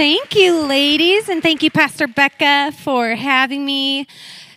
[0.00, 4.06] Thank you, ladies, and thank you, Pastor Becca, for having me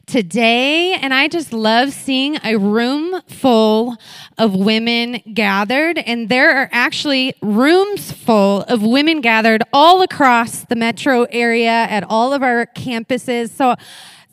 [0.05, 0.93] today.
[0.93, 3.97] And I just love seeing a room full
[4.37, 5.97] of women gathered.
[5.97, 12.05] And there are actually rooms full of women gathered all across the metro area at
[12.05, 13.49] all of our campuses.
[13.49, 13.75] So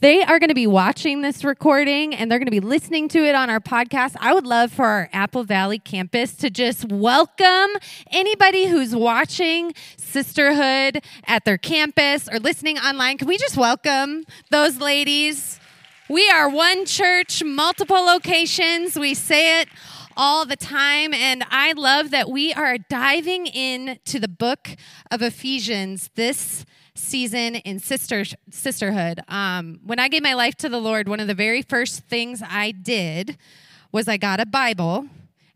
[0.01, 3.19] they are going to be watching this recording and they're going to be listening to
[3.19, 4.17] it on our podcast.
[4.19, 7.71] I would love for our Apple Valley campus to just welcome
[8.11, 13.19] anybody who's watching Sisterhood at their campus or listening online.
[13.19, 15.61] Can we just welcome those ladies?
[16.09, 18.99] We are one church, multiple locations.
[18.99, 19.69] We say it
[20.17, 21.13] all the time.
[21.13, 24.71] And I love that we are diving into the book
[25.11, 26.65] of Ephesians this
[27.11, 29.21] season in sister, sisterhood.
[29.29, 32.41] Um, when I gave my life to the Lord, one of the very first things
[32.49, 33.37] I did
[33.91, 35.07] was I got a Bible.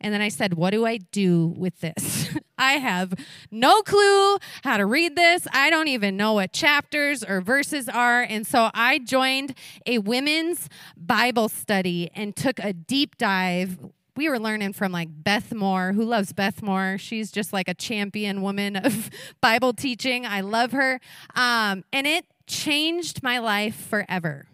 [0.01, 2.29] And then I said, What do I do with this?
[2.59, 3.15] I have
[3.51, 5.47] no clue how to read this.
[5.53, 8.23] I don't even know what chapters or verses are.
[8.23, 9.55] And so I joined
[9.87, 13.79] a women's Bible study and took a deep dive
[14.17, 15.93] we were learning from like Beth Moore.
[15.93, 16.97] Who loves Beth Moore?
[16.99, 20.25] She's just like a champion woman of Bible teaching.
[20.27, 21.01] I love her.
[21.35, 24.47] Um, and it changed my life forever.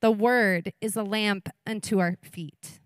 [0.00, 2.80] The word is a lamp unto our feet,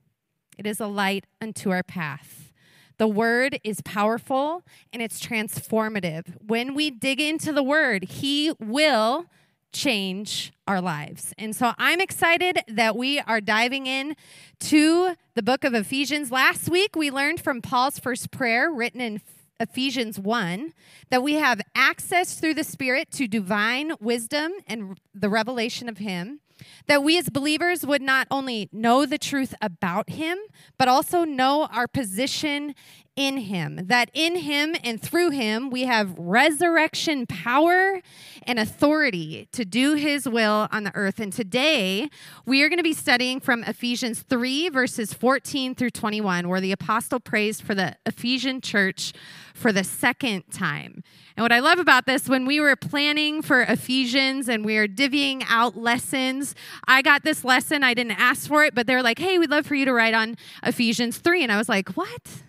[0.59, 2.53] it is a light unto our path.
[2.99, 6.37] The word is powerful and it's transformative.
[6.47, 9.27] When we dig into the word, he will
[9.73, 11.33] change our lives.
[11.39, 14.15] And so I'm excited that we are diving in
[14.61, 16.31] to the book of Ephesians.
[16.31, 19.21] Last week we learned from Paul's first prayer written in
[19.63, 20.73] Ephesians 1
[21.11, 26.41] that we have access through the Spirit to divine wisdom and the revelation of Him.
[26.87, 30.39] That we as believers would not only know the truth about Him,
[30.79, 32.75] but also know our position
[33.15, 38.01] in him, that in him and through him we have resurrection power
[38.47, 41.21] and authority to do his will on the earth.
[41.21, 42.09] And today
[42.47, 46.73] we are going to be studying from Ephesians 3, verses 14 through 21, where the
[46.73, 49.13] apostle prays for the Ephesian church
[49.55, 51.05] for the second time.
[51.37, 54.89] And what I love about this, when we were planning for Ephesians and we were
[54.89, 56.55] divvying out lessons,
[56.89, 57.85] I got this lesson.
[57.85, 60.15] I didn't ask for it, but they're like, hey, we'd love for you to write
[60.15, 61.43] on Ephesians 3.
[61.43, 62.43] And I was like, what?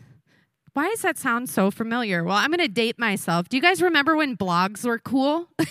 [0.73, 2.23] Why does that sound so familiar?
[2.23, 3.47] Well, I'm going to date myself.
[3.47, 5.47] Do you guys remember when blogs were cool?
[5.59, 5.65] uh,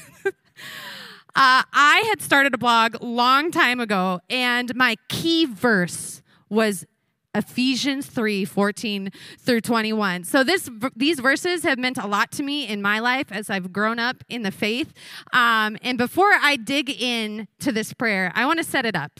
[1.34, 6.86] I had started a blog long time ago, and my key verse was
[7.34, 9.10] Ephesians 3 14
[9.40, 10.22] through 21.
[10.22, 13.72] So, this, these verses have meant a lot to me in my life as I've
[13.72, 14.92] grown up in the faith.
[15.32, 19.18] Um, and before I dig in to this prayer, I want to set it up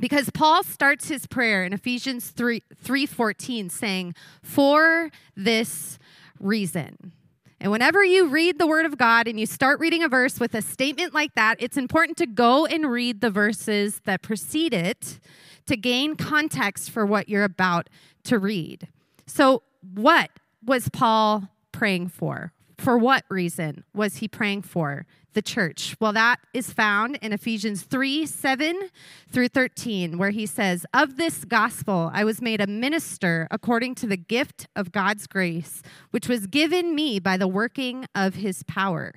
[0.00, 5.98] because Paul starts his prayer in Ephesians 3 3:14 saying, "For this
[6.40, 7.12] reason."
[7.60, 10.54] And whenever you read the word of God and you start reading a verse with
[10.54, 15.20] a statement like that, it's important to go and read the verses that precede it
[15.66, 17.90] to gain context for what you're about
[18.24, 18.88] to read.
[19.26, 19.62] So,
[19.94, 20.30] what
[20.64, 22.52] was Paul praying for?
[22.80, 25.04] For what reason was he praying for
[25.34, 25.98] the church?
[26.00, 28.88] Well, that is found in Ephesians 3 7
[29.30, 34.06] through 13, where he says, Of this gospel I was made a minister according to
[34.06, 39.12] the gift of God's grace, which was given me by the working of his power.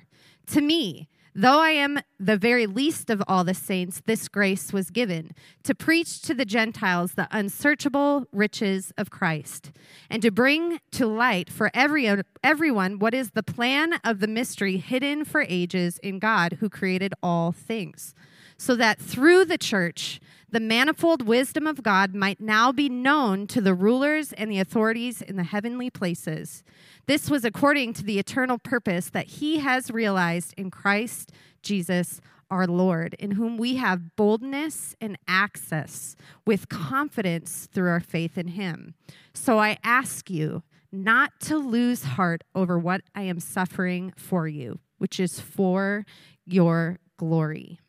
[0.48, 4.90] To me, Though I am the very least of all the saints, this grace was
[4.90, 5.32] given
[5.64, 9.72] to preach to the Gentiles the unsearchable riches of Christ,
[10.08, 12.08] and to bring to light for every,
[12.44, 17.14] everyone what is the plan of the mystery hidden for ages in God who created
[17.20, 18.14] all things,
[18.56, 20.20] so that through the church,
[20.54, 25.20] the manifold wisdom of God might now be known to the rulers and the authorities
[25.20, 26.62] in the heavenly places.
[27.06, 32.20] This was according to the eternal purpose that he has realized in Christ Jesus
[32.52, 36.14] our Lord, in whom we have boldness and access
[36.46, 38.94] with confidence through our faith in him.
[39.32, 44.78] So I ask you not to lose heart over what I am suffering for you,
[44.98, 46.06] which is for
[46.46, 47.80] your glory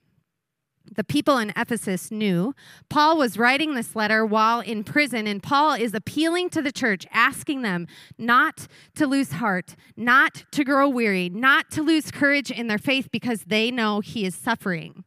[0.95, 2.53] the people in Ephesus knew.
[2.89, 7.05] Paul was writing this letter while in prison, and Paul is appealing to the church,
[7.11, 7.87] asking them
[8.17, 13.09] not to lose heart, not to grow weary, not to lose courage in their faith
[13.11, 15.03] because they know he is suffering.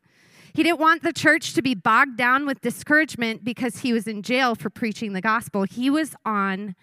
[0.54, 4.22] He didn't want the church to be bogged down with discouragement because he was in
[4.22, 5.64] jail for preaching the gospel.
[5.64, 6.74] He was on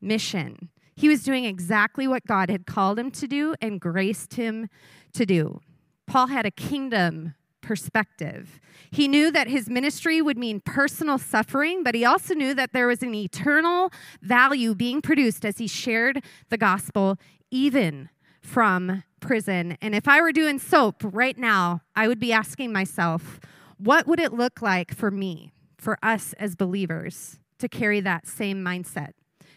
[0.00, 0.70] mission.
[0.96, 4.68] He was doing exactly what God had called him to do and graced him
[5.12, 5.60] to do.
[6.06, 7.34] Paul had a kingdom
[7.70, 8.58] perspective.
[8.90, 12.88] He knew that his ministry would mean personal suffering, but he also knew that there
[12.88, 17.16] was an eternal value being produced as he shared the gospel,
[17.52, 18.08] even
[18.40, 19.78] from prison.
[19.80, 23.38] And if I were doing soap right now, I would be asking myself,
[23.78, 28.64] what would it look like for me, for us as believers, to carry that same
[28.64, 29.12] mindset?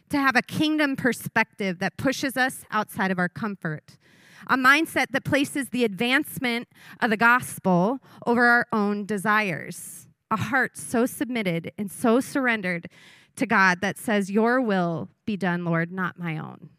[0.10, 3.98] To have a kingdom perspective that pushes us outside of our comfort,
[4.48, 6.68] a mindset that places the advancement
[7.02, 12.88] of the gospel over our own desires, a heart so submitted and so surrendered
[13.36, 16.70] to God that says, Your will be done, Lord, not my own.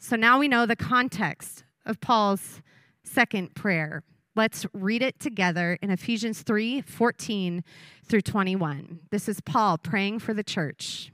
[0.00, 2.62] So now we know the context of Paul's
[3.02, 4.04] second prayer.
[4.36, 7.64] Let's read it together in Ephesians 3 14
[8.04, 9.00] through 21.
[9.10, 11.10] This is Paul praying for the church.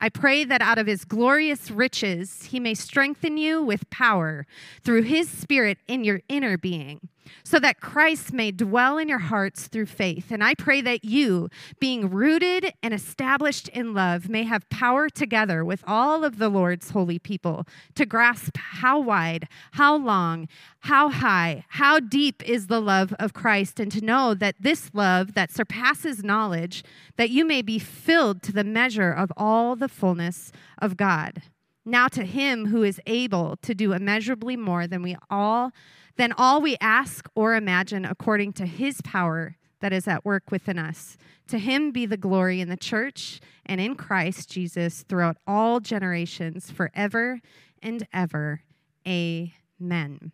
[0.00, 4.46] I pray that out of his glorious riches he may strengthen you with power
[4.82, 7.08] through his spirit in your inner being
[7.44, 10.30] so that Christ may dwell in your hearts through faith.
[10.30, 11.48] And I pray that you,
[11.80, 16.90] being rooted and established in love, may have power together with all of the Lord's
[16.90, 20.48] holy people to grasp how wide, how long,
[20.80, 25.34] how high, how deep is the love of Christ, and to know that this love
[25.34, 26.84] that surpasses knowledge,
[27.16, 31.42] that you may be filled to the measure of all the fullness of God.
[31.84, 35.72] Now to him who is able to do immeasurably more than we all
[36.16, 40.78] than all we ask or imagine according to his power that is at work within
[40.78, 41.16] us.
[41.48, 46.70] To him be the glory in the church and in Christ Jesus throughout all generations,
[46.70, 47.40] forever
[47.82, 48.62] and ever.
[49.06, 50.32] Amen.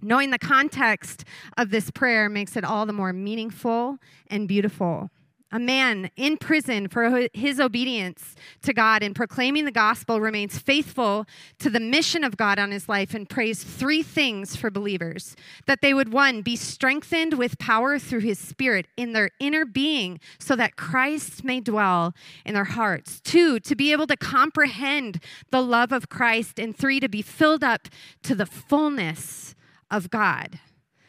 [0.00, 1.24] Knowing the context
[1.56, 5.10] of this prayer makes it all the more meaningful and beautiful
[5.54, 11.26] a man in prison for his obedience to God and proclaiming the gospel, remains faithful
[11.60, 15.36] to the mission of God on his life and prays three things for believers
[15.66, 20.18] that they would, one, be strengthened with power through his spirit in their inner being
[20.40, 22.14] so that Christ may dwell
[22.44, 25.22] in their hearts, two, to be able to comprehend
[25.52, 27.86] the love of Christ, and three, to be filled up
[28.24, 29.54] to the fullness
[29.88, 30.58] of God.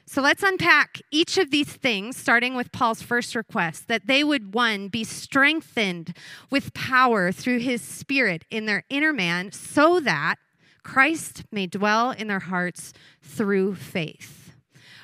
[0.08, 4.54] So let's unpack each of these things, starting with Paul's first request that they would,
[4.54, 6.16] one, be strengthened
[6.52, 10.36] with power through his spirit in their inner man, so that
[10.84, 12.94] Christ may dwell in their hearts
[13.24, 14.54] through faith.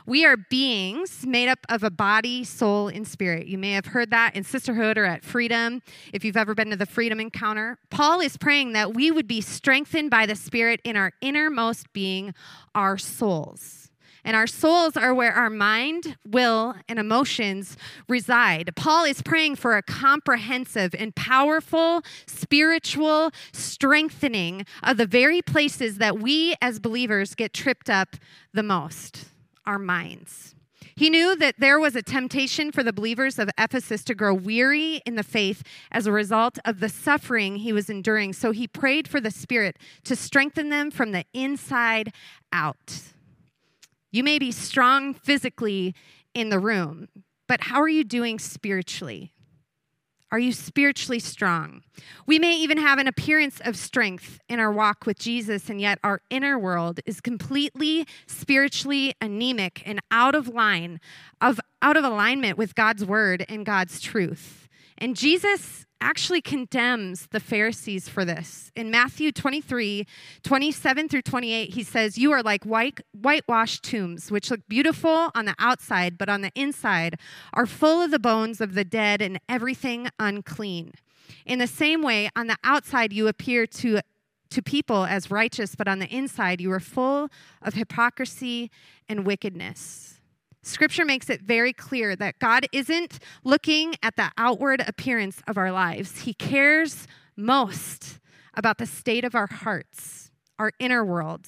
[0.06, 3.48] We are beings made up of a body, soul, and spirit.
[3.48, 5.82] You may have heard that in Sisterhood or at Freedom,
[6.14, 7.80] if you've ever been to the Freedom Encounter.
[7.90, 12.34] Paul is praying that we would be strengthened by the Spirit in our innermost being,
[12.76, 13.81] our souls.
[14.24, 17.78] And our souls are where our mind, will, and emotions
[18.08, 18.72] reside.
[18.76, 26.20] Paul is praying for a comprehensive and powerful spiritual strengthening of the very places that
[26.20, 28.16] we as believers get tripped up
[28.54, 29.26] the most
[29.66, 30.56] our minds.
[30.96, 35.02] He knew that there was a temptation for the believers of Ephesus to grow weary
[35.06, 38.34] in the faith as a result of the suffering he was enduring.
[38.34, 42.14] So he prayed for the Spirit to strengthen them from the inside
[42.54, 43.11] out.
[44.12, 45.96] You may be strong physically
[46.34, 47.08] in the room,
[47.48, 49.32] but how are you doing spiritually?
[50.32, 51.84] Are you spiritually strong?
[52.26, 56.00] We may even have an appearance of strength in our walk with Jesus, and yet
[56.06, 61.02] our inner world is completely spiritually anemic and out of line,
[61.42, 64.70] of out of alignment with God's word and God's truth.
[65.02, 68.72] And Jesus actually condemns the Pharisees for this.
[68.76, 70.06] In Matthew 23,
[70.44, 75.46] 27 through 28, he says, You are like white, whitewashed tombs, which look beautiful on
[75.46, 77.20] the outside, but on the inside
[77.52, 80.94] are full of the bones of the dead and everything unclean.
[81.48, 84.02] In the same way, on the outside you appear to
[84.52, 87.30] to people as righteous, but on the inside you are full
[87.62, 88.70] of hypocrisy
[89.08, 90.21] and wickedness.
[90.64, 95.72] Scripture makes it very clear that God isn't looking at the outward appearance of our
[95.72, 96.22] lives.
[96.22, 98.20] He cares most
[98.54, 101.48] about the state of our hearts, our inner world.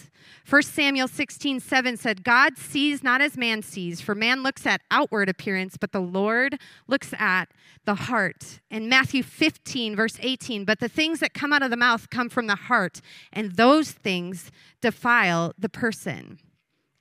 [0.50, 4.82] 1 Samuel 16, 7 said, God sees not as man sees, for man looks at
[4.90, 7.50] outward appearance, but the Lord looks at
[7.86, 8.62] the heart.
[8.72, 12.30] In Matthew 15, verse 18, but the things that come out of the mouth come
[12.30, 13.00] from the heart,
[13.32, 14.50] and those things
[14.82, 16.40] defile the person.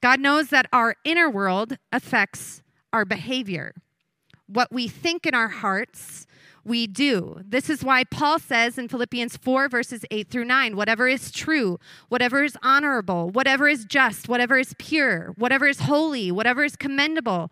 [0.02, 3.72] God knows that our inner world affects our behavior.
[4.46, 6.26] What we think in our hearts,
[6.64, 7.40] we do.
[7.44, 11.78] This is why Paul says in Philippians 4, verses 8 through 9 whatever is true,
[12.08, 17.50] whatever is honorable, whatever is just, whatever is pure, whatever is holy, whatever is commendable,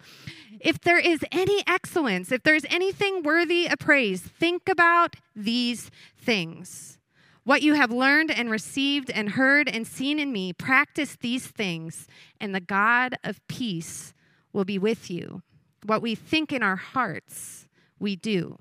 [0.61, 6.99] if there is any excellence, if there's anything worthy of praise, think about these things.
[7.45, 12.07] What you have learned and received and heard and seen in me, practice these things,
[12.41, 14.13] and the God of peace
[14.53, 15.43] will be with you.
[15.85, 17.67] What we think in our hearts,
[17.99, 18.59] we do.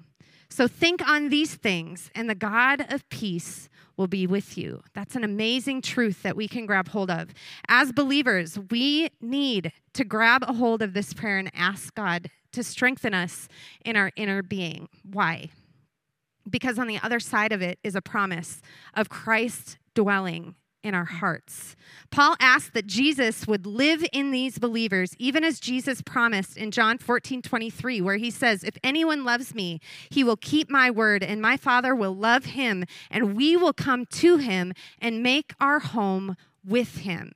[0.50, 4.82] So think on these things, and the God of peace will be with you.
[4.94, 7.34] That's an amazing truth that we can grab hold of.
[7.68, 12.64] As believers, we need to grab a hold of this prayer and ask God to
[12.64, 13.50] strengthen us
[13.84, 14.88] in our inner being.
[15.04, 15.50] Why?
[16.50, 18.62] Because on the other side of it is a promise
[18.94, 21.76] of Christ dwelling in our hearts.
[22.10, 26.98] Paul asked that Jesus would live in these believers, even as Jesus promised in John
[26.98, 29.80] 14 23, where he says, If anyone loves me,
[30.10, 34.06] he will keep my word, and my Father will love him, and we will come
[34.06, 37.34] to him and make our home with him.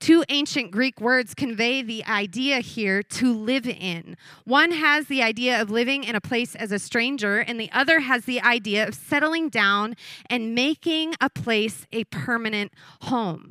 [0.00, 4.16] Two ancient Greek words convey the idea here to live in.
[4.44, 8.00] One has the idea of living in a place as a stranger, and the other
[8.00, 9.94] has the idea of settling down
[10.30, 13.50] and making a place a permanent home.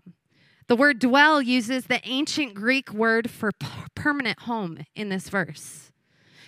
[0.67, 3.51] The word dwell uses the ancient Greek word for
[3.93, 5.91] permanent home in this verse.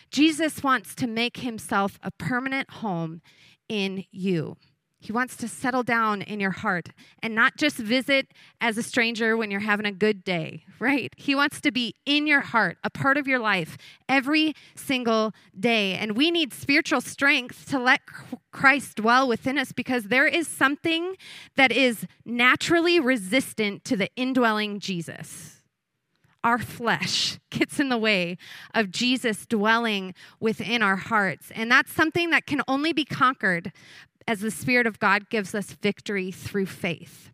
[0.10, 3.22] Jesus wants to make himself a permanent home
[3.70, 4.58] in you.
[5.02, 6.90] He wants to settle down in your heart
[7.24, 8.28] and not just visit
[8.62, 11.12] as a stranger when you're having a good day, right?
[11.18, 15.96] He wants to be in your heart, a part of your life every single day.
[15.96, 18.02] And we need spiritual strength to let
[18.52, 21.16] Christ dwell within us because there is something
[21.58, 25.64] that is naturally resistant to the indwelling Jesus.
[26.44, 28.38] Our flesh gets in the way
[28.76, 31.52] of Jesus dwelling within our hearts.
[31.56, 33.72] And that's something that can only be conquered
[34.28, 37.32] as the Spirit of God gives us victory through faith.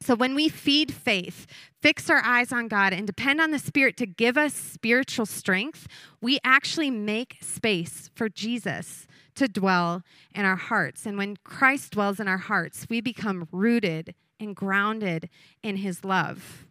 [0.00, 1.46] So when we feed faith,
[1.80, 5.86] fix our eyes on God, and depend on the Spirit to give us spiritual strength,
[6.20, 10.02] we actually make space for Jesus to dwell
[10.34, 11.06] in our hearts.
[11.06, 15.30] And when Christ dwells in our hearts, we become rooted and grounded
[15.62, 16.66] in his love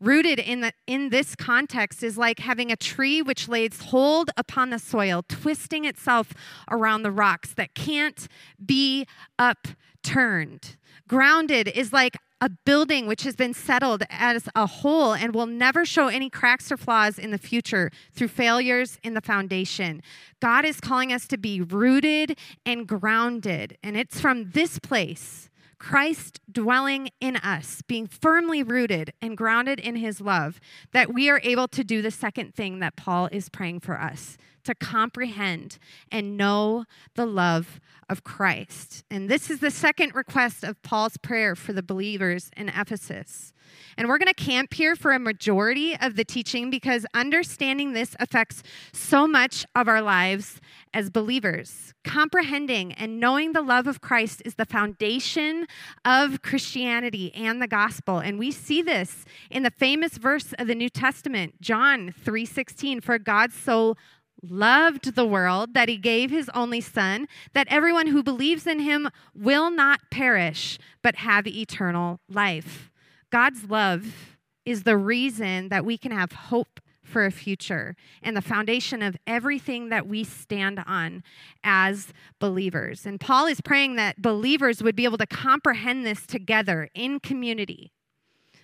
[0.00, 4.70] rooted in, the, in this context is like having a tree which lays hold upon
[4.70, 6.32] the soil, twisting itself
[6.70, 8.26] around the rocks that can't
[8.64, 9.06] be
[9.38, 10.76] upturned.
[11.06, 15.84] Grounded is like a building which has been settled as a whole and will never
[15.84, 20.02] show any cracks or flaws in the future through failures in the foundation.
[20.40, 25.49] God is calling us to be rooted and grounded, and it's from this place
[25.80, 30.60] Christ dwelling in us, being firmly rooted and grounded in his love,
[30.92, 34.36] that we are able to do the second thing that Paul is praying for us
[34.64, 35.78] to comprehend
[36.10, 39.04] and know the love of Christ.
[39.10, 43.52] And this is the second request of Paul's prayer for the believers in Ephesus.
[43.96, 48.16] And we're going to camp here for a majority of the teaching because understanding this
[48.18, 50.60] affects so much of our lives
[50.92, 51.94] as believers.
[52.02, 55.66] Comprehending and knowing the love of Christ is the foundation
[56.04, 58.18] of Christianity and the gospel.
[58.18, 63.18] And we see this in the famous verse of the New Testament, John 3:16, for
[63.18, 63.96] God so
[64.42, 69.08] loved the world that he gave his only son that everyone who believes in him
[69.34, 72.90] will not perish but have eternal life.
[73.30, 78.42] God's love is the reason that we can have hope for a future and the
[78.42, 81.22] foundation of everything that we stand on
[81.64, 83.04] as believers.
[83.04, 87.92] And Paul is praying that believers would be able to comprehend this together in community.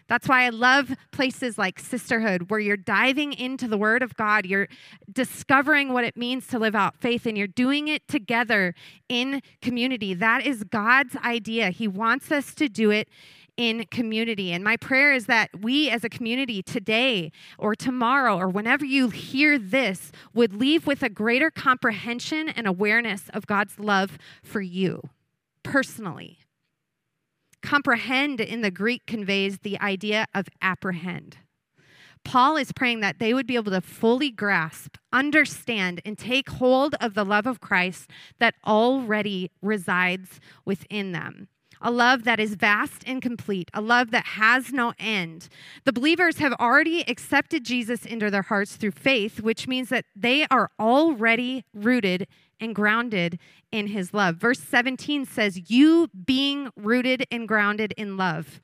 [0.08, 4.46] That's why I love places like Sisterhood, where you're diving into the Word of God.
[4.46, 4.68] You're
[5.12, 8.74] discovering what it means to live out faith, and you're doing it together
[9.08, 10.14] in community.
[10.14, 11.70] That is God's idea.
[11.70, 13.08] He wants us to do it
[13.56, 14.52] in community.
[14.52, 19.08] And my prayer is that we as a community today or tomorrow or whenever you
[19.08, 25.00] hear this would leave with a greater comprehension and awareness of God's love for you
[25.62, 26.38] personally.
[27.66, 31.38] Comprehend in the Greek conveys the idea of apprehend.
[32.24, 36.94] Paul is praying that they would be able to fully grasp, understand, and take hold
[37.00, 38.08] of the love of Christ
[38.38, 41.48] that already resides within them
[41.80, 45.48] a love that is vast and complete, a love that has no end.
[45.84, 50.46] The believers have already accepted Jesus into their hearts through faith, which means that they
[50.50, 52.26] are already rooted
[52.60, 53.38] and grounded
[53.72, 54.36] in his love.
[54.36, 58.60] Verse 17 says, You being rooted and grounded in love.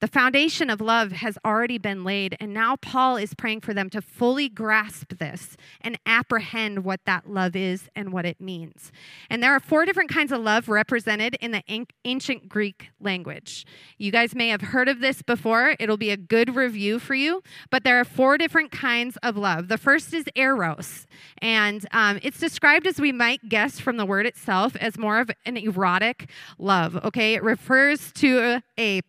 [0.00, 3.90] The foundation of love has already been laid, and now Paul is praying for them
[3.90, 8.92] to fully grasp this and apprehend what that love is and what it means.
[9.28, 11.62] And there are four different kinds of love represented in the
[12.06, 13.66] ancient Greek language.
[13.98, 17.42] You guys may have heard of this before, it'll be a good review for you,
[17.70, 19.68] but there are four different kinds of love.
[19.68, 21.06] The first is eros,
[21.42, 25.30] and um, it's described as we might guess from the word itself as more of
[25.44, 27.34] an erotic love, okay?
[27.34, 29.02] It refers to a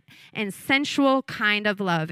[0.00, 2.10] passionate and sensual kind of love.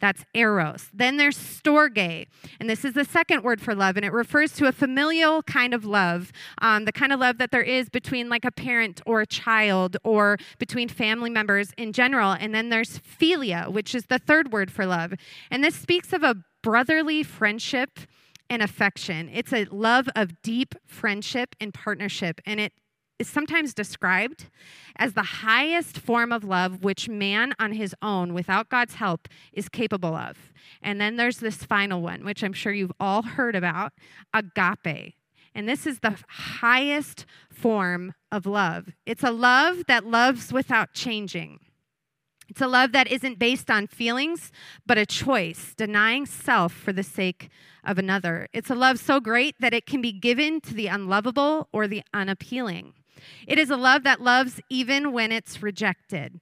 [0.00, 0.90] That's eros.
[0.94, 2.28] Then there's storge,
[2.60, 5.74] and this is the second word for love, and it refers to a familial kind
[5.74, 6.30] of love,
[6.62, 9.96] um, the kind of love that there is between like a parent or a child
[10.04, 12.30] or between family members in general.
[12.30, 15.14] And then there's philia, which is the third word for love,
[15.50, 17.98] and this speaks of a brotherly friendship
[18.48, 19.28] and affection.
[19.32, 22.72] It's a love of deep friendship and partnership, and it
[23.18, 24.46] is sometimes described
[24.96, 29.68] as the highest form of love which man on his own, without God's help, is
[29.68, 30.52] capable of.
[30.82, 33.92] And then there's this final one, which I'm sure you've all heard about
[34.32, 35.14] agape.
[35.54, 38.90] And this is the highest form of love.
[39.06, 41.60] It's a love that loves without changing.
[42.48, 44.50] It's a love that isn't based on feelings,
[44.86, 47.50] but a choice, denying self for the sake
[47.84, 48.48] of another.
[48.54, 52.02] It's a love so great that it can be given to the unlovable or the
[52.14, 52.94] unappealing.
[53.46, 56.40] It is a love that loves even when it's rejected.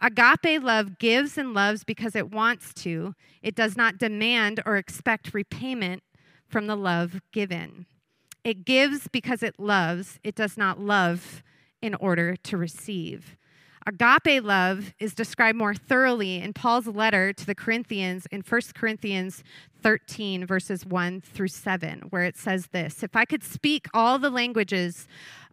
[0.00, 3.14] Agape love gives and loves because it wants to.
[3.42, 6.02] It does not demand or expect repayment
[6.48, 7.86] from the love given.
[8.44, 10.20] It gives because it loves.
[10.22, 11.42] It does not love
[11.80, 13.36] in order to receive.
[13.86, 19.44] Agape love is described more thoroughly in Paul's letter to the Corinthians in 1 Corinthians
[19.80, 24.30] 13, verses 1 through 7, where it says this If I could speak all the
[24.30, 25.06] languages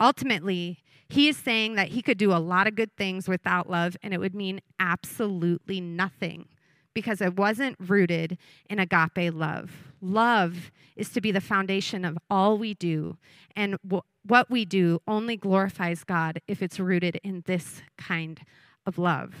[0.00, 3.96] Ultimately, he is saying that he could do a lot of good things without love,
[4.02, 6.48] and it would mean absolutely nothing
[6.94, 8.38] because it wasn't rooted
[8.70, 9.92] in agape love.
[10.00, 13.16] Love is to be the foundation of all we do,
[13.56, 18.40] and w- what we do only glorifies God if it's rooted in this kind
[18.86, 19.34] of love.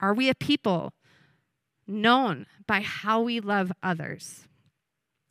[0.00, 0.92] Are we a people
[1.86, 4.46] known by how we love others?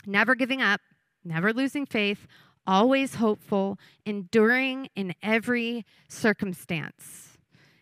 [0.06, 0.82] Never giving up,
[1.24, 2.28] never losing faith,
[2.68, 7.38] always hopeful, enduring in every circumstance.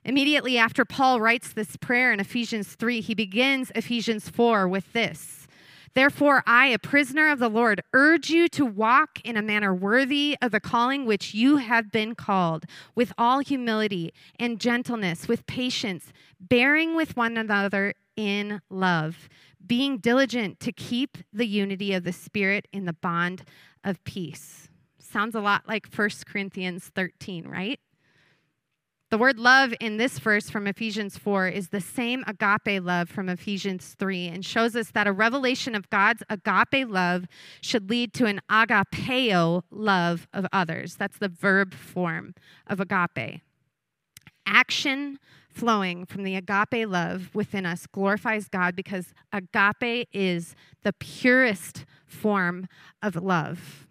[0.06, 5.48] Immediately after Paul writes this prayer in Ephesians 3, he begins Ephesians 4 with this
[5.96, 10.36] Therefore, I, a prisoner of the Lord, urge you to walk in a manner worthy
[10.42, 12.66] of the calling which you have been called,
[12.96, 19.30] with all humility and gentleness, with patience, bearing with one another in love,
[19.66, 23.44] being diligent to keep the unity of the Spirit in the bond
[23.84, 24.70] of peace.
[25.14, 27.80] Sounds a lot like 1 Corinthians 13, right?
[29.12, 33.30] The word love in this verse from Ephesians 4 is the same agape love from
[33.30, 37.28] Ephesians 3 and shows us that a revelation of God's agape love
[37.62, 40.96] should lead to an agapeo love of others.
[40.96, 42.34] That's the verb form
[42.66, 43.42] of agape.
[44.48, 51.86] Action flowing from the agape love within us glorifies God because agape is the purest
[52.08, 52.68] form
[53.04, 53.86] of love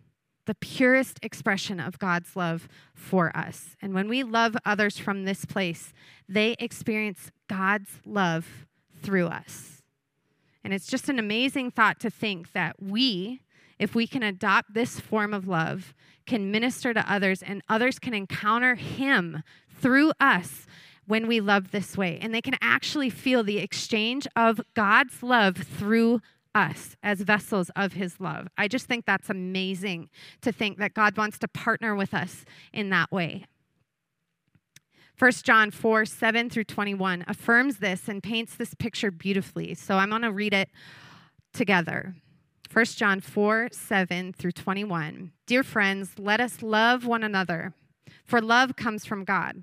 [0.47, 3.77] the purest expression of God's love for us.
[3.81, 5.93] And when we love others from this place,
[6.29, 8.67] they experience God's love
[9.03, 9.83] through us.
[10.65, 13.43] And it's just an amazing thought to think that we,
[13.79, 15.95] if we can adopt this form of love,
[16.27, 19.43] can minister to others and others can encounter Him
[19.81, 20.67] through us
[21.07, 22.19] when we love this way.
[22.21, 26.21] And they can actually feel the exchange of God's love through
[26.55, 28.49] us as vessels of his love.
[28.59, 30.09] I just think that's amazing
[30.43, 33.47] to think that God wants to partner with us in that way.
[35.19, 39.75] 1 John 4 7 through 21 affirms this and paints this picture beautifully.
[39.75, 40.69] So I'm going to read it
[41.53, 42.17] together.
[42.73, 45.33] 1 John 4 7 through 21.
[45.47, 47.75] Dear friends, let us love one another,
[48.25, 49.62] for love comes from God.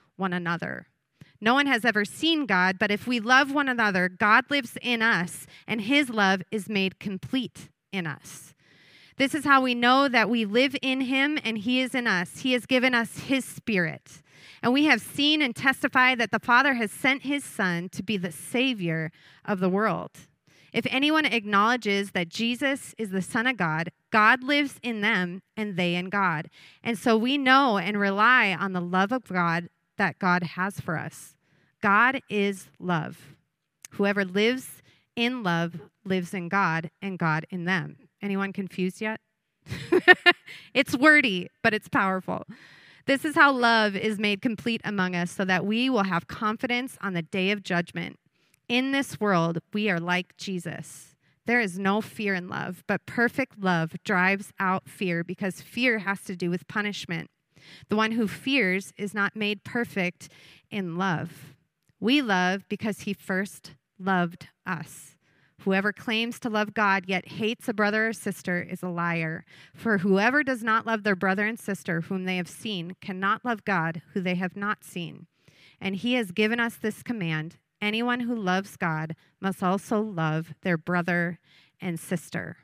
[0.21, 0.87] one another.
[1.41, 5.01] No one has ever seen God, but if we love one another, God lives in
[5.01, 8.53] us, and His love is made complete in us.
[9.17, 12.39] This is how we know that we live in Him and He is in us.
[12.39, 14.21] He has given us His Spirit.
[14.63, 18.17] And we have seen and testified that the Father has sent his Son to be
[18.17, 19.11] the Savior
[19.43, 20.11] of the world.
[20.73, 25.75] If anyone acknowledges that Jesus is the Son of God, God lives in them and
[25.75, 26.49] they in God.
[26.83, 30.97] And so we know and rely on the love of God that God has for
[30.97, 31.35] us.
[31.81, 33.35] God is love.
[33.91, 34.81] Whoever lives
[35.15, 37.97] in love lives in God and God in them.
[38.21, 39.19] Anyone confused yet?
[40.73, 42.45] it's wordy, but it's powerful.
[43.05, 46.97] This is how love is made complete among us so that we will have confidence
[47.01, 48.19] on the day of judgment.
[48.67, 51.15] In this world, we are like Jesus.
[51.45, 56.21] There is no fear in love, but perfect love drives out fear because fear has
[56.23, 57.29] to do with punishment.
[57.89, 60.29] The one who fears is not made perfect
[60.69, 61.55] in love.
[61.99, 65.15] We love because he first loved us.
[65.61, 69.45] Whoever claims to love God yet hates a brother or sister is a liar.
[69.75, 73.63] For whoever does not love their brother and sister whom they have seen cannot love
[73.63, 75.27] God who they have not seen.
[75.79, 80.77] And he has given us this command anyone who loves God must also love their
[80.77, 81.39] brother
[81.79, 82.57] and sister.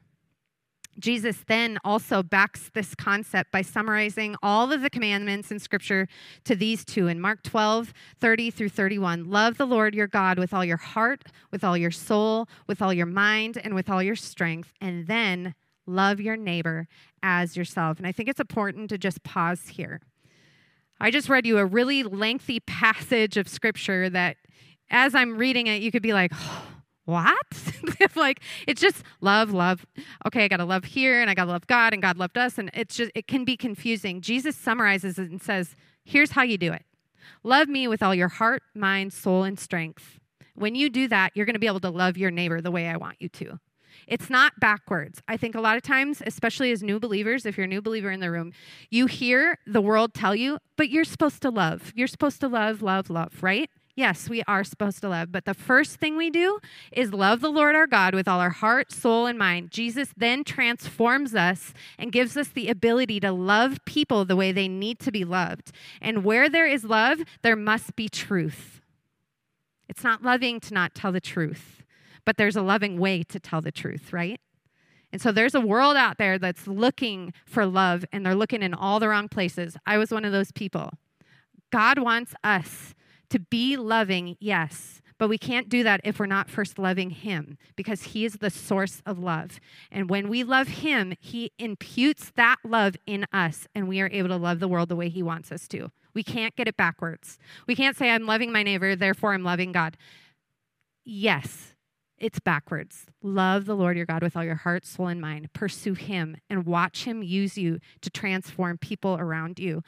[0.99, 6.07] Jesus then also backs this concept by summarizing all of the commandments in Scripture
[6.45, 9.29] to these two in Mark 12, 30 through 31.
[9.29, 12.93] Love the Lord your God with all your heart, with all your soul, with all
[12.93, 14.73] your mind, and with all your strength.
[14.81, 15.53] And then
[15.85, 16.87] love your neighbor
[17.21, 17.97] as yourself.
[17.97, 20.01] And I think it's important to just pause here.
[20.99, 24.37] I just read you a really lengthy passage of Scripture that,
[24.89, 26.76] as I'm reading it, you could be like, oh,
[27.07, 27.37] what?
[28.15, 29.85] like it's just love, love.
[30.25, 32.37] Okay, I got to love here and I got to love God and God loved
[32.37, 34.19] us and it's just it can be confusing.
[34.19, 36.83] Jesus summarizes it and says, "Here's how you do it.
[37.43, 40.19] Love me with all your heart, mind, soul and strength.
[40.53, 42.89] When you do that, you're going to be able to love your neighbor the way
[42.89, 43.59] I want you to."
[44.05, 45.21] It's not backwards.
[45.27, 48.11] I think a lot of times, especially as new believers, if you're a new believer
[48.11, 48.51] in the room,
[48.89, 51.93] you hear the world tell you, but you're supposed to love.
[51.95, 53.69] You're supposed to love, love, love, right?
[53.97, 56.59] Yes, we are supposed to love, but the first thing we do
[56.91, 59.71] is love the Lord our God with all our heart, soul, and mind.
[59.71, 64.67] Jesus then transforms us and gives us the ability to love people the way they
[64.67, 65.71] need to be loved.
[65.99, 68.81] And where there is love, there must be truth.
[69.89, 71.83] It's not loving to not tell the truth,
[72.23, 74.39] but there's a loving way to tell the truth, right?
[75.11, 78.75] And so there's a world out there that's looking for love and they're looking in
[78.75, 79.75] all the wrong places.
[79.87, 80.91] I was one of those people.
[81.71, 82.93] God wants us
[83.29, 87.57] to be loving, yes, but we can't do that if we're not first loving Him
[87.75, 89.59] because He is the source of love.
[89.91, 94.29] And when we love Him, He imputes that love in us, and we are able
[94.29, 95.91] to love the world the way He wants us to.
[96.13, 97.37] We can't get it backwards.
[97.67, 99.97] We can't say, I'm loving my neighbor, therefore I'm loving God.
[101.03, 101.73] Yes,
[102.17, 103.05] it's backwards.
[103.21, 105.51] Love the Lord your God with all your heart, soul, and mind.
[105.53, 109.83] Pursue Him and watch Him use you to transform people around you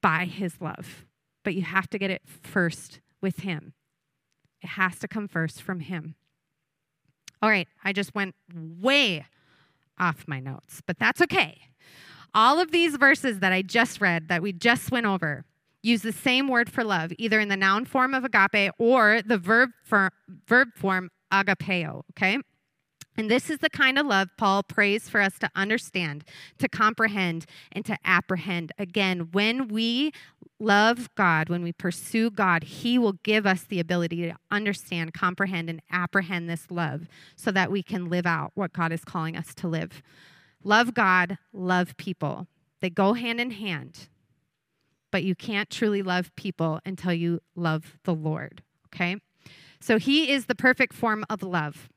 [0.00, 1.04] by His love
[1.44, 3.74] but you have to get it first with Him.
[4.62, 6.16] It has to come first from Him.
[7.42, 9.26] All right, I just went way
[9.98, 11.58] off my notes, but that's okay.
[12.34, 15.44] All of these verses that I just read, that we just went over,
[15.82, 19.38] use the same word for love, either in the noun form of agape or the
[19.38, 20.10] verb, for,
[20.48, 22.38] verb form agapeo, okay?
[23.16, 26.24] And this is the kind of love Paul prays for us to understand,
[26.58, 28.72] to comprehend, and to apprehend.
[28.78, 30.12] Again, when we
[30.58, 35.70] love God, when we pursue God, He will give us the ability to understand, comprehend,
[35.70, 39.54] and apprehend this love so that we can live out what God is calling us
[39.54, 40.02] to live.
[40.62, 42.46] Love God, love people.
[42.80, 44.08] They go hand in hand,
[45.10, 49.16] but you can't truly love people until you love the Lord, okay?
[49.80, 51.88] So He is the perfect form of love.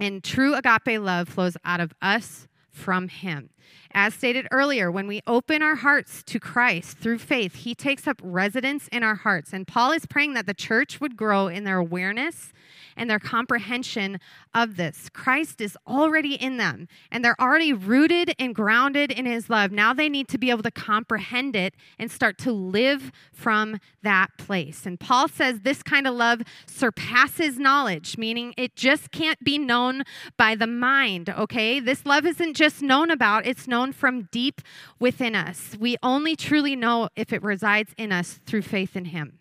[0.00, 3.50] And true agape love flows out of us from Him.
[3.92, 8.20] As stated earlier, when we open our hearts to Christ through faith, He takes up
[8.22, 9.52] residence in our hearts.
[9.52, 12.52] And Paul is praying that the church would grow in their awareness
[12.96, 14.20] and their comprehension
[14.54, 15.08] of this.
[15.12, 19.72] Christ is already in them, and they're already rooted and grounded in His love.
[19.72, 24.28] Now they need to be able to comprehend it and start to live from that
[24.36, 24.84] place.
[24.84, 30.02] And Paul says this kind of love surpasses knowledge, meaning it just can't be known
[30.36, 31.80] by the mind, okay?
[31.80, 34.60] This love isn't just known about, it's known from deep
[35.00, 35.76] within us.
[35.80, 39.38] We only truly know if it resides in us through faith in Him.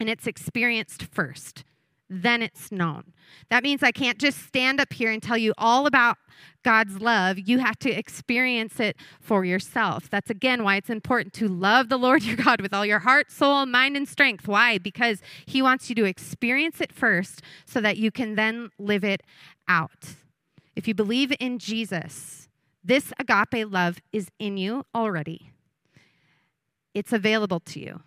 [0.00, 1.64] And it's experienced first
[2.08, 3.12] then it's known.
[3.50, 6.18] That means I can't just stand up here and tell you all about
[6.62, 7.38] God's love.
[7.38, 10.08] You have to experience it for yourself.
[10.08, 13.32] That's again why it's important to love the Lord your God with all your heart,
[13.32, 14.46] soul, mind, and strength.
[14.46, 14.78] Why?
[14.78, 19.22] Because He wants you to experience it first so that you can then live it
[19.66, 20.14] out.
[20.76, 22.45] If you believe in Jesus,
[22.86, 25.50] this agape love is in you already,
[26.94, 28.02] it's available to you.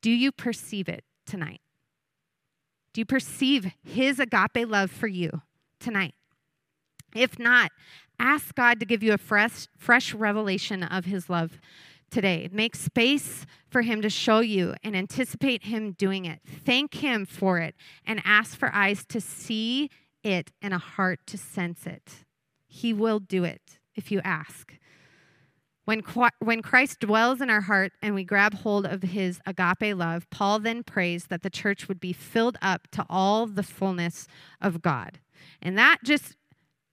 [0.00, 1.60] Do you perceive it tonight?
[2.94, 5.42] Do you perceive his agape love for you
[5.78, 6.14] tonight?
[7.14, 7.72] If not,
[8.18, 11.60] ask God to give you a fresh, fresh revelation of his love
[12.10, 12.48] today.
[12.50, 16.40] Make space for him to show you and anticipate him doing it.
[16.64, 17.74] Thank him for it
[18.06, 19.90] and ask for eyes to see
[20.24, 22.24] it and a heart to sense it.
[22.66, 24.74] He will do it if you ask.
[25.84, 26.02] When,
[26.38, 30.60] when Christ dwells in our heart and we grab hold of his agape love, Paul
[30.60, 34.28] then prays that the church would be filled up to all the fullness
[34.60, 35.18] of God.
[35.60, 36.36] And that just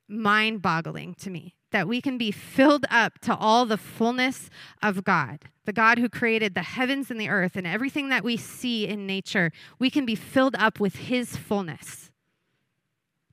[0.08, 4.50] mind boggling to me that we can be filled up to all the fullness
[4.82, 8.38] of God, the God who created the heavens and the earth and everything that we
[8.38, 9.52] see in nature.
[9.78, 12.07] We can be filled up with his fullness.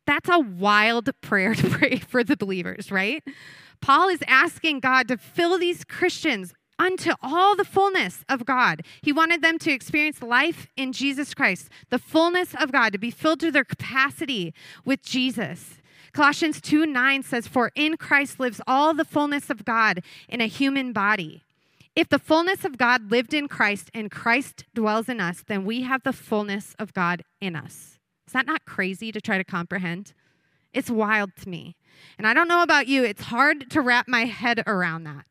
[0.06, 3.22] That's a wild prayer to pray for the believers, right?
[3.80, 8.82] Paul is asking God to fill these Christians unto all the fullness of God.
[9.02, 13.10] He wanted them to experience life in Jesus Christ, the fullness of God, to be
[13.10, 15.76] filled to their capacity with Jesus.
[16.12, 20.46] Colossians 2 9 says, For in Christ lives all the fullness of God in a
[20.46, 21.42] human body.
[21.96, 25.82] If the fullness of God lived in Christ and Christ dwells in us, then we
[25.82, 27.93] have the fullness of God in us.
[28.26, 30.12] Is that not crazy to try to comprehend?
[30.72, 31.76] It's wild to me.
[32.18, 35.26] And I don't know about you, it's hard to wrap my head around that.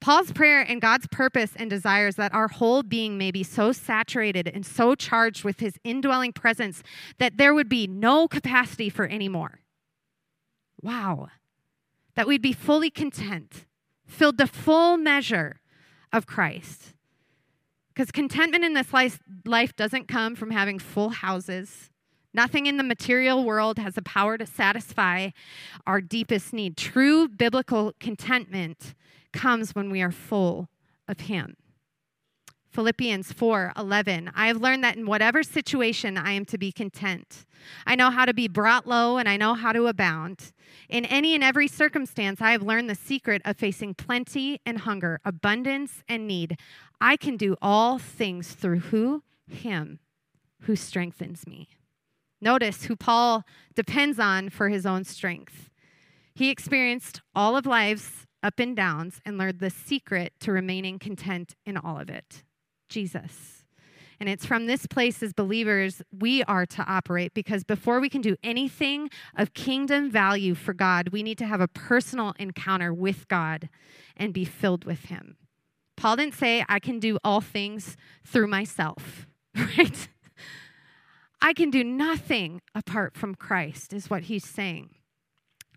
[0.00, 4.48] Paul's prayer and God's purpose and desires that our whole being may be so saturated
[4.48, 6.82] and so charged with his indwelling presence
[7.18, 9.60] that there would be no capacity for any more.
[10.80, 11.28] Wow.
[12.14, 13.66] That we'd be fully content,
[14.06, 15.60] filled to full measure
[16.12, 16.94] of Christ.
[17.92, 21.90] Because contentment in this life, life doesn't come from having full houses
[22.32, 25.30] Nothing in the material world has the power to satisfy
[25.86, 26.76] our deepest need.
[26.76, 28.94] True biblical contentment
[29.32, 30.68] comes when we are full
[31.08, 31.56] of Him.
[32.70, 34.30] Philippians 4 11.
[34.34, 37.44] I have learned that in whatever situation I am to be content.
[37.84, 40.52] I know how to be brought low and I know how to abound.
[40.88, 45.18] In any and every circumstance, I have learned the secret of facing plenty and hunger,
[45.24, 46.58] abundance and need.
[47.00, 49.24] I can do all things through who?
[49.50, 49.98] Him
[50.62, 51.68] who strengthens me.
[52.40, 55.70] Notice who Paul depends on for his own strength.
[56.34, 61.54] He experienced all of life's up and downs and learned the secret to remaining content
[61.66, 62.42] in all of it
[62.88, 63.64] Jesus.
[64.18, 68.20] And it's from this place as believers we are to operate because before we can
[68.20, 73.26] do anything of kingdom value for God, we need to have a personal encounter with
[73.28, 73.70] God
[74.18, 75.36] and be filled with Him.
[75.96, 79.26] Paul didn't say, I can do all things through myself,
[79.56, 80.08] right?
[81.42, 84.90] I can do nothing apart from Christ, is what he's saying.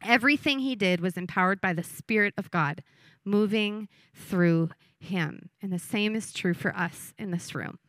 [0.01, 2.83] Everything he did was empowered by the Spirit of God
[3.23, 5.49] moving through him.
[5.61, 7.79] And the same is true for us in this room.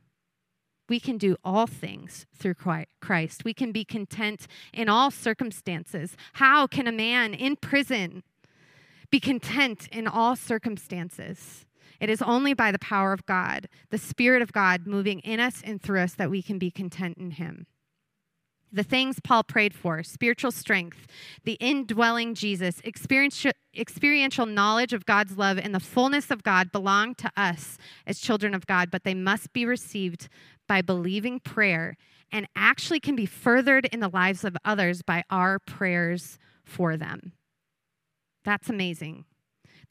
[0.88, 2.54] We can do all things through
[3.00, 3.44] Christ.
[3.44, 6.16] We can be content in all circumstances.
[6.34, 8.22] How can a man in prison
[9.10, 11.64] be content in all circumstances?
[12.04, 15.62] It is only by the power of God, the Spirit of God moving in us
[15.64, 17.66] and through us, that we can be content in Him.
[18.70, 21.06] The things Paul prayed for spiritual strength,
[21.44, 27.32] the indwelling Jesus, experiential knowledge of God's love, and the fullness of God belong to
[27.38, 30.28] us as children of God, but they must be received
[30.68, 31.96] by believing prayer
[32.30, 37.32] and actually can be furthered in the lives of others by our prayers for them.
[38.44, 39.24] That's amazing.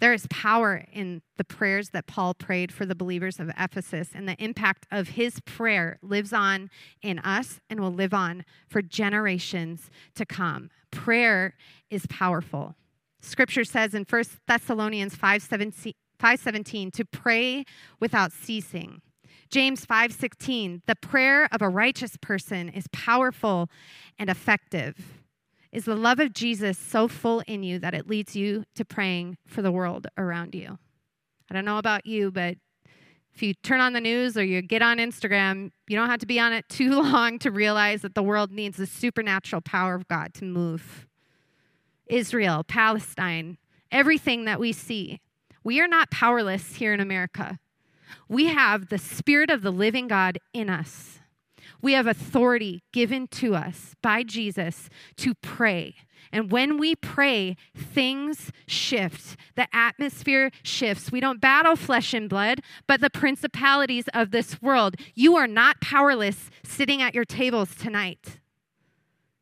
[0.03, 4.27] There is power in the prayers that Paul prayed for the believers of Ephesus, and
[4.27, 6.69] the impact of his prayer lives on
[7.01, 10.69] in us and will live on for generations to come.
[10.91, 11.55] Prayer
[11.89, 12.75] is powerful.
[13.21, 17.63] Scripture says in 1 Thessalonians 5:17 to pray
[18.01, 19.01] without ceasing.
[19.49, 23.69] James 5:16 the prayer of a righteous person is powerful
[24.19, 25.22] and effective.
[25.73, 29.37] Is the love of Jesus so full in you that it leads you to praying
[29.47, 30.77] for the world around you?
[31.49, 32.57] I don't know about you, but
[33.33, 36.27] if you turn on the news or you get on Instagram, you don't have to
[36.27, 40.07] be on it too long to realize that the world needs the supernatural power of
[40.07, 41.07] God to move.
[42.05, 43.57] Israel, Palestine,
[43.91, 45.21] everything that we see.
[45.63, 47.57] We are not powerless here in America.
[48.29, 51.19] We have the Spirit of the living God in us.
[51.83, 55.95] We have authority given to us by Jesus to pray.
[56.31, 59.35] And when we pray, things shift.
[59.55, 61.11] The atmosphere shifts.
[61.11, 64.95] We don't battle flesh and blood, but the principalities of this world.
[65.13, 68.39] You are not powerless sitting at your tables tonight.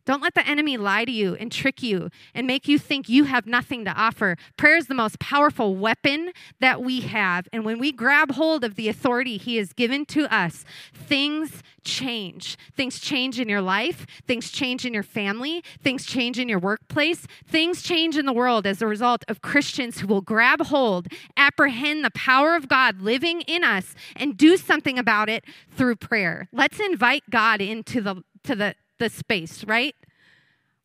[0.06, 3.26] Don't let the enemy lie to you and trick you and make you think you
[3.26, 4.36] have nothing to offer.
[4.58, 7.48] Prayer is the most powerful weapon that we have.
[7.54, 12.58] And when we grab hold of the authority he has given to us, things change.
[12.76, 17.26] Things change in your life, things change in your family, things change in your workplace,
[17.48, 22.06] things change in the world as a result of Christians who will grab hold, apprehend
[22.06, 25.44] the power of God living in us, and do something about it
[25.76, 26.48] through prayer.
[26.52, 29.96] Let's invite God into the to the the space, right?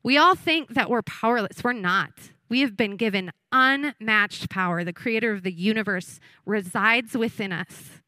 [0.02, 1.62] We all think that we're powerless.
[1.62, 2.11] We're not.
[2.48, 4.85] We have been given unmatched power.
[4.85, 8.00] The creator of the universe resides within us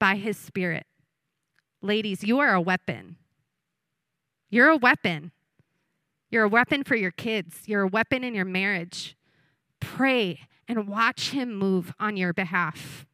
[0.00, 0.86] by his spirit.
[1.80, 3.16] Ladies, you are a weapon.
[4.50, 5.30] You're a weapon.
[6.30, 7.62] You're a weapon for your kids.
[7.66, 9.16] You're a weapon in your marriage.
[9.78, 13.06] Pray and watch him move on your behalf.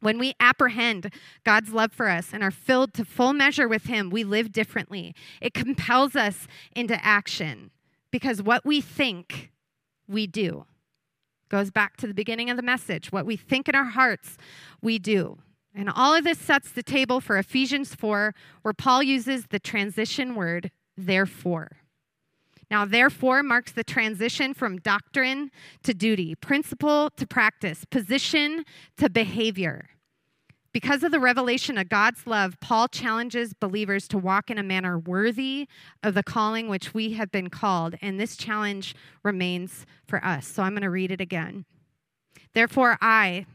[0.00, 1.12] When we apprehend
[1.44, 5.14] God's love for us and are filled to full measure with Him, we live differently.
[5.40, 7.70] It compels us into action
[8.10, 9.52] because what we think,
[10.06, 10.66] we do.
[11.48, 13.10] Goes back to the beginning of the message.
[13.10, 14.36] What we think in our hearts,
[14.82, 15.38] we do.
[15.74, 20.34] And all of this sets the table for Ephesians 4, where Paul uses the transition
[20.34, 21.78] word, therefore.
[22.70, 25.50] Now, therefore marks the transition from doctrine
[25.84, 28.64] to duty, principle to practice, position
[28.98, 29.88] to behavior.
[30.70, 34.98] Because of the revelation of God's love, Paul challenges believers to walk in a manner
[34.98, 35.66] worthy
[36.02, 40.46] of the calling which we have been called, and this challenge remains for us.
[40.46, 41.64] So I'm going to read it again.
[42.52, 43.46] Therefore, I,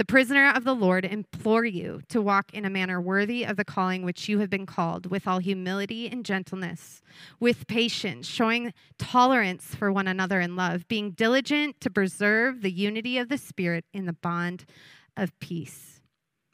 [0.00, 3.66] the prisoner of the Lord, implore you to walk in a manner worthy of the
[3.66, 7.02] calling which you have been called, with all humility and gentleness,
[7.38, 13.18] with patience, showing tolerance for one another in love, being diligent to preserve the unity
[13.18, 14.64] of the Spirit in the bond
[15.18, 16.00] of peace.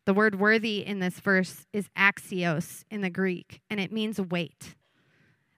[0.07, 4.75] The word worthy in this verse is axios in the Greek, and it means weight.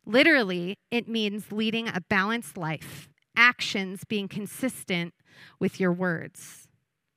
[0.05, 5.15] Literally, it means leading a balanced life, actions being consistent
[5.59, 6.68] with your words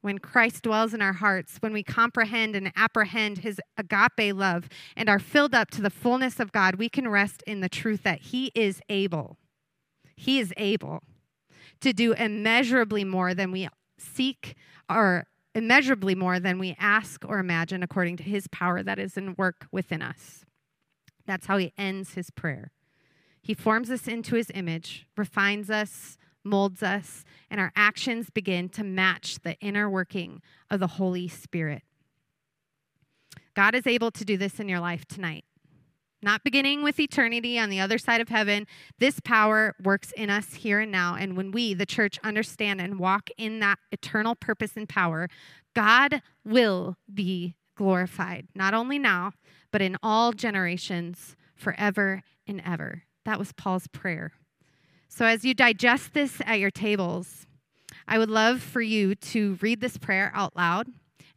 [0.02, 5.08] when Christ dwells in our hearts, when we comprehend and apprehend his agape love and
[5.10, 8.22] are filled up to the fullness of God, we can rest in the truth that
[8.22, 9.38] he is able.
[10.16, 11.04] He is able
[11.82, 14.56] to do immeasurably more than we seek
[14.90, 19.36] or immeasurably more than we ask or imagine according to his power that is in
[19.38, 20.46] work within us.
[21.26, 22.72] That's how he ends his prayer.
[23.42, 28.84] He forms us into his image, refines us, molds us, and our actions begin to
[28.84, 31.84] match the inner working of the Holy Spirit.
[33.54, 35.46] God is able to do this in your life tonight.
[36.24, 38.68] Not beginning with eternity on the other side of heaven.
[39.00, 41.16] This power works in us here and now.
[41.16, 45.30] And when we, the church, understand and walk in that eternal purpose and power,
[45.76, 49.32] God will be glorified, not only now,
[49.72, 53.04] but in all generations, forever and ever.
[53.26, 54.34] That was Paul's prayer.
[55.14, 57.46] So, as you digest this at your tables,
[58.08, 60.88] I would love for you to read this prayer out loud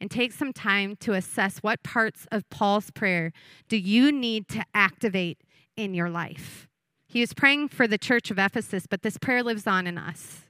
[0.00, 3.32] and take some time to assess what parts of Paul's prayer
[3.68, 5.38] do you need to activate
[5.76, 6.68] in your life.
[7.08, 10.42] He was praying for the church of Ephesus, but this prayer lives on in us.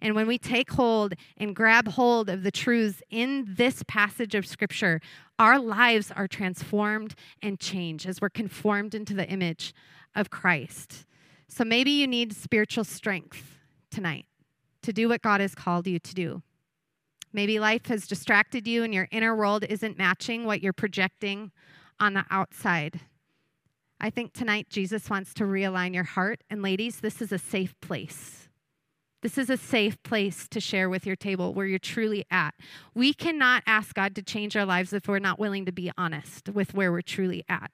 [0.00, 4.46] And when we take hold and grab hold of the truths in this passage of
[4.46, 5.00] Scripture,
[5.40, 9.74] our lives are transformed and changed as we're conformed into the image
[10.14, 11.04] of Christ.
[11.52, 13.58] So maybe you need spiritual strength
[13.90, 14.26] tonight
[14.82, 16.42] to do what God has called you to do.
[17.32, 21.50] Maybe life has distracted you and your inner world isn't matching what you're projecting
[21.98, 23.00] on the outside.
[24.00, 26.44] I think tonight Jesus wants to realign your heart.
[26.48, 28.48] And ladies, this is a safe place.
[29.20, 32.54] This is a safe place to share with your table where you're truly at.
[32.94, 36.48] We cannot ask God to change our lives if we're not willing to be honest
[36.48, 37.72] with where we're truly at.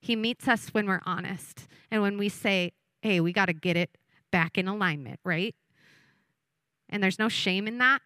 [0.00, 3.76] He meets us when we're honest and when we say, hey, we got to get
[3.76, 3.96] it
[4.30, 5.54] back in alignment, right?
[6.88, 8.02] And there's no shame in that.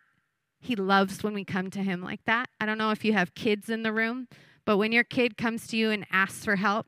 [0.60, 2.48] He loves when we come to him like that.
[2.60, 4.28] I don't know if you have kids in the room,
[4.64, 6.86] but when your kid comes to you and asks for help,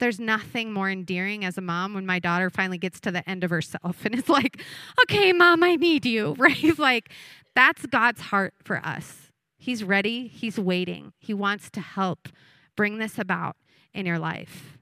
[0.00, 3.44] there's nothing more endearing as a mom when my daughter finally gets to the end
[3.44, 4.62] of herself and it's like,
[5.02, 6.78] okay, mom, I need you, right?
[6.78, 7.10] like,
[7.54, 9.30] that's God's heart for us.
[9.58, 11.12] He's ready, He's waiting.
[11.18, 12.28] He wants to help
[12.76, 13.56] bring this about
[13.92, 14.78] in your life.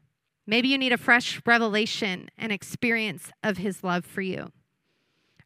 [0.48, 4.50] Maybe you need a fresh revelation and experience of His love for you.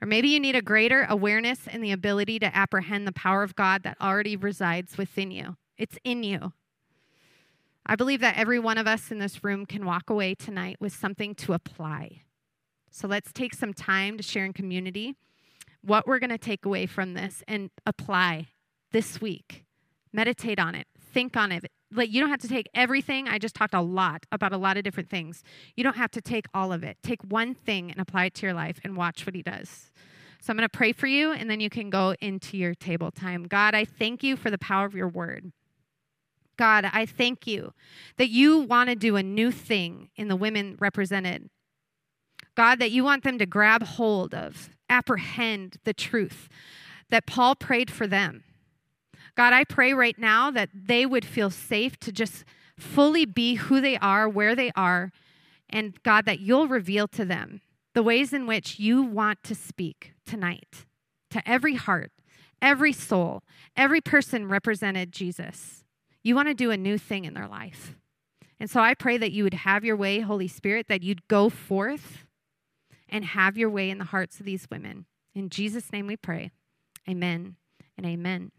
[0.01, 3.57] Or maybe you need a greater awareness and the ability to apprehend the power of
[3.57, 5.57] God that already resides within you.
[5.77, 6.53] It's in you.
[7.85, 10.93] I believe that every one of us in this room can walk away tonight with
[10.93, 12.23] something to apply.
[12.93, 15.17] So let's take some time to share in community
[15.85, 18.51] what we're going to take away from this and apply
[18.93, 19.65] this week.
[20.13, 21.65] Meditate on it, think on it.
[21.93, 23.29] Like you don't have to take everything.
[23.29, 25.43] I just talked a lot about a lot of different things.
[25.77, 26.97] You don't have to take all of it.
[27.03, 29.91] Take one thing and apply it to your life and watch what he does.
[30.41, 33.11] So I'm going to pray for you and then you can go into your table
[33.11, 33.45] time.
[33.45, 35.53] God, I thank you for the power of your word.
[36.57, 37.73] God, I thank you
[38.17, 41.49] that you want to do a new thing in the women represented.
[42.55, 46.49] God, that you want them to grab hold of, apprehend the truth
[47.11, 48.43] that Paul prayed for them.
[49.37, 52.45] God, I pray right now that they would feel safe to just
[52.79, 55.11] fully be who they are, where they are,
[55.71, 57.63] and God, that you'll reveal to them
[57.95, 60.87] the ways in which you want to speak tonight
[61.31, 62.13] to every heart,
[62.61, 63.43] every soul,
[63.77, 65.85] every person represented Jesus.
[66.23, 67.97] You want to do a new thing in their life.
[68.61, 71.49] And so I pray that you would have your way, Holy Spirit, that you'd go
[71.49, 72.25] forth
[73.09, 75.07] and have your way in the hearts of these women.
[75.35, 76.53] In Jesus' name we pray.
[77.09, 77.57] Amen
[77.97, 78.53] and amen.